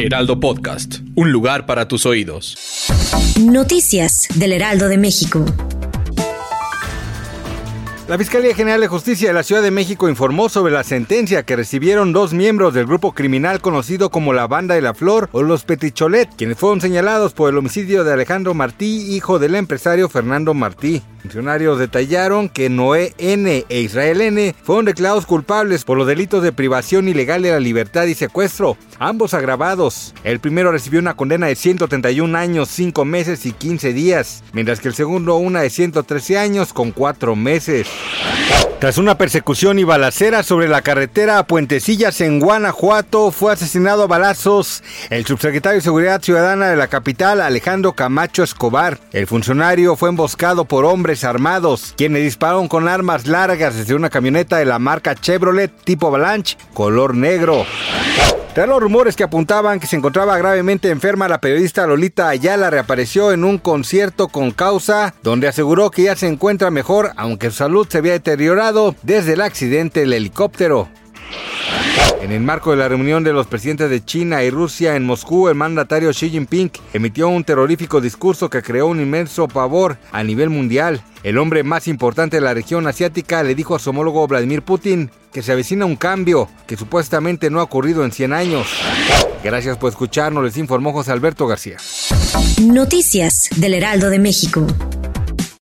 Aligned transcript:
Heraldo 0.00 0.40
Podcast, 0.40 1.00
un 1.14 1.30
lugar 1.30 1.66
para 1.66 1.86
tus 1.86 2.06
oídos. 2.06 2.56
Noticias 3.38 4.28
del 4.34 4.52
Heraldo 4.52 4.88
de 4.88 4.96
México. 4.96 5.44
La 8.08 8.16
Fiscalía 8.16 8.54
General 8.54 8.80
de 8.80 8.88
Justicia 8.88 9.28
de 9.28 9.34
la 9.34 9.42
Ciudad 9.42 9.62
de 9.62 9.70
México 9.70 10.08
informó 10.08 10.48
sobre 10.48 10.72
la 10.72 10.84
sentencia 10.84 11.44
que 11.44 11.54
recibieron 11.54 12.14
dos 12.14 12.32
miembros 12.32 12.72
del 12.72 12.86
grupo 12.86 13.12
criminal 13.12 13.60
conocido 13.60 14.10
como 14.10 14.32
la 14.32 14.46
Banda 14.46 14.74
de 14.74 14.80
la 14.80 14.94
Flor 14.94 15.28
o 15.32 15.42
los 15.42 15.64
Peticholet, 15.64 16.28
quienes 16.34 16.56
fueron 16.56 16.80
señalados 16.80 17.34
por 17.34 17.50
el 17.50 17.58
homicidio 17.58 18.02
de 18.02 18.14
Alejandro 18.14 18.54
Martí, 18.54 19.14
hijo 19.14 19.38
del 19.38 19.54
empresario 19.54 20.08
Fernando 20.08 20.54
Martí. 20.54 21.02
Funcionarios 21.22 21.78
detallaron 21.78 22.48
que 22.48 22.70
Noé 22.70 23.14
N. 23.18 23.64
e 23.68 23.80
Israel 23.80 24.20
N. 24.22 24.54
fueron 24.62 24.86
declarados 24.86 25.26
culpables 25.26 25.84
por 25.84 25.98
los 25.98 26.06
delitos 26.06 26.42
de 26.42 26.52
privación 26.52 27.08
ilegal 27.08 27.42
de 27.42 27.50
la 27.50 27.60
libertad 27.60 28.06
y 28.06 28.14
secuestro, 28.14 28.76
ambos 28.98 29.34
agravados. 29.34 30.14
El 30.24 30.40
primero 30.40 30.72
recibió 30.72 30.98
una 30.98 31.14
condena 31.14 31.46
de 31.46 31.56
131 31.56 32.36
años, 32.36 32.68
5 32.70 33.04
meses 33.04 33.44
y 33.44 33.52
15 33.52 33.92
días, 33.92 34.42
mientras 34.52 34.80
que 34.80 34.88
el 34.88 34.94
segundo 34.94 35.36
una 35.36 35.60
de 35.60 35.70
113 35.70 36.38
años 36.38 36.72
con 36.72 36.90
4 36.90 37.36
meses. 37.36 37.86
Tras 38.80 38.96
una 38.96 39.18
persecución 39.18 39.78
y 39.78 39.84
balacera 39.84 40.42
sobre 40.42 40.66
la 40.66 40.80
carretera 40.80 41.38
a 41.38 41.46
Puentecillas 41.46 42.22
en 42.22 42.40
Guanajuato, 42.40 43.30
fue 43.30 43.52
asesinado 43.52 44.04
a 44.04 44.06
balazos 44.06 44.82
el 45.10 45.26
subsecretario 45.26 45.76
de 45.76 45.84
Seguridad 45.84 46.22
Ciudadana 46.22 46.70
de 46.70 46.76
la 46.76 46.88
capital, 46.88 47.42
Alejandro 47.42 47.92
Camacho 47.92 48.42
Escobar. 48.42 48.98
El 49.12 49.26
funcionario 49.26 49.96
fue 49.96 50.08
emboscado 50.08 50.64
por 50.64 50.86
hombres 50.86 51.24
armados, 51.24 51.92
quienes 51.94 52.22
dispararon 52.22 52.68
con 52.68 52.88
armas 52.88 53.26
largas 53.26 53.76
desde 53.76 53.94
una 53.94 54.08
camioneta 54.08 54.56
de 54.56 54.64
la 54.64 54.78
marca 54.78 55.14
Chevrolet 55.14 55.70
tipo 55.84 56.06
Avalanche, 56.06 56.56
color 56.72 57.14
negro. 57.14 57.66
Tras 58.54 58.68
los 58.68 58.80
rumores 58.80 59.14
que 59.14 59.22
apuntaban 59.22 59.78
que 59.78 59.86
se 59.86 59.94
encontraba 59.94 60.36
gravemente 60.36 60.90
enferma, 60.90 61.28
la 61.28 61.40
periodista 61.40 61.86
Lolita 61.86 62.28
Ayala 62.28 62.68
reapareció 62.68 63.30
en 63.30 63.44
un 63.44 63.58
concierto 63.58 64.26
con 64.26 64.50
causa, 64.50 65.14
donde 65.22 65.46
aseguró 65.46 65.92
que 65.92 66.02
ya 66.04 66.16
se 66.16 66.26
encuentra 66.26 66.72
mejor, 66.72 67.12
aunque 67.16 67.50
su 67.50 67.58
salud 67.58 67.86
se 67.88 67.98
había 67.98 68.12
deteriorado 68.12 68.96
desde 69.02 69.34
el 69.34 69.40
accidente 69.40 70.00
del 70.00 70.14
helicóptero. 70.14 70.88
En 72.20 72.32
el 72.32 72.40
marco 72.40 72.72
de 72.72 72.78
la 72.78 72.88
reunión 72.88 73.22
de 73.22 73.32
los 73.32 73.46
presidentes 73.46 73.88
de 73.88 74.04
China 74.04 74.42
y 74.42 74.50
Rusia 74.50 74.96
en 74.96 75.06
Moscú, 75.06 75.48
el 75.48 75.54
mandatario 75.54 76.10
Xi 76.10 76.30
Jinping 76.30 76.72
emitió 76.92 77.28
un 77.28 77.44
terrorífico 77.44 78.00
discurso 78.00 78.50
que 78.50 78.62
creó 78.62 78.88
un 78.88 79.00
inmenso 79.00 79.46
pavor 79.46 79.96
a 80.10 80.24
nivel 80.24 80.50
mundial. 80.50 81.00
El 81.22 81.36
hombre 81.36 81.62
más 81.64 81.86
importante 81.86 82.36
de 82.36 82.40
la 82.40 82.54
región 82.54 82.86
asiática 82.86 83.42
le 83.42 83.54
dijo 83.54 83.74
a 83.74 83.78
su 83.78 83.90
homólogo 83.90 84.26
Vladimir 84.26 84.62
Putin 84.62 85.10
que 85.32 85.42
se 85.42 85.52
avecina 85.52 85.84
un 85.84 85.96
cambio 85.96 86.48
que 86.66 86.78
supuestamente 86.78 87.50
no 87.50 87.60
ha 87.60 87.64
ocurrido 87.64 88.04
en 88.04 88.12
100 88.12 88.32
años. 88.32 88.66
Gracias 89.44 89.76
por 89.76 89.90
escucharnos, 89.90 90.44
les 90.44 90.56
informó 90.56 90.92
José 90.92 91.12
Alberto 91.12 91.46
García. 91.46 91.76
Noticias 92.62 93.50
del 93.56 93.74
Heraldo 93.74 94.08
de 94.08 94.18
México. 94.18 94.66